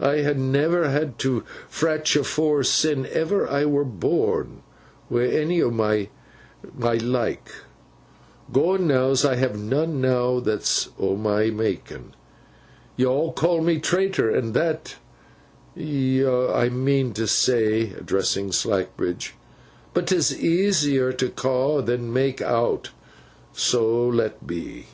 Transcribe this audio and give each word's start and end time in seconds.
I 0.00 0.22
ha' 0.22 0.34
never 0.34 0.88
had 0.88 1.22
no 1.22 1.42
fratch 1.68 2.18
afore, 2.18 2.62
sin 2.64 3.06
ever 3.12 3.46
I 3.46 3.66
were 3.66 3.84
born, 3.84 4.62
wi' 5.10 5.26
any 5.26 5.60
o' 5.62 5.70
my 5.70 6.08
like; 6.80 7.50
Gonnows 8.50 9.26
I 9.26 9.36
ha' 9.36 9.54
none 9.54 10.00
now 10.00 10.40
that's 10.40 10.88
o' 10.98 11.16
my 11.16 11.50
makin'. 11.50 12.14
Yo'll 12.96 13.32
ca' 13.34 13.60
me 13.60 13.78
traitor 13.78 14.30
and 14.30 14.54
that—yo 14.54 16.50
I 16.54 16.70
mean 16.70 17.12
t' 17.12 17.26
say,' 17.26 17.92
addressing 17.92 18.52
Slackbridge, 18.52 19.32
'but 19.92 20.06
'tis 20.06 20.34
easier 20.42 21.12
to 21.12 21.28
ca' 21.28 21.82
than 21.82 22.10
mak' 22.10 22.40
out. 22.40 22.88
So 23.52 24.08
let 24.08 24.46
be. 24.46 24.86